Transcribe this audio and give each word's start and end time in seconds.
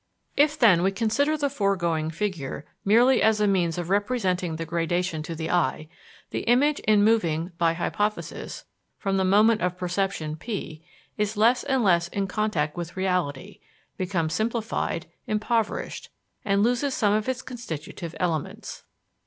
If, 0.35 0.57
then, 0.57 0.81
we 0.81 0.91
consider 0.91 1.37
the 1.37 1.47
foregoing 1.47 2.09
figure 2.09 2.65
merely 2.83 3.21
as 3.21 3.39
a 3.39 3.45
means 3.45 3.77
of 3.77 3.91
representing 3.91 4.55
the 4.55 4.65
gradation 4.65 5.21
to 5.21 5.35
the 5.35 5.51
eye, 5.51 5.89
the 6.31 6.39
image 6.45 6.79
in 6.87 7.03
moving, 7.03 7.51
by 7.59 7.73
hypothesis, 7.73 8.65
from 8.97 9.17
the 9.17 9.23
moment 9.23 9.61
of 9.61 9.77
perception, 9.77 10.37
P, 10.37 10.83
is 11.19 11.37
less 11.37 11.63
and 11.63 11.83
less 11.83 12.07
in 12.07 12.25
contact 12.25 12.75
with 12.75 12.97
reality, 12.97 13.59
becomes 13.95 14.33
simplified, 14.33 15.05
impoverished, 15.27 16.09
and 16.43 16.63
loses 16.63 16.95
some 16.95 17.13
of 17.13 17.29
its 17.29 17.43
constitutive 17.43 18.15
elements. 18.19 18.81